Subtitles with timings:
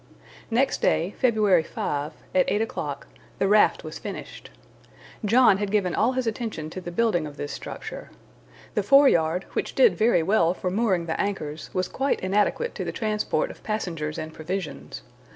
[0.49, 3.05] Next day, February 5, at eight o'clock,
[3.37, 4.49] the raft was finished.
[5.23, 8.09] John had given all his attention to the building of this structure.
[8.73, 12.91] The foreyard, which did very well for mooring the anchors, was quite inadequate to the
[12.91, 15.03] transport of passengers and provisions.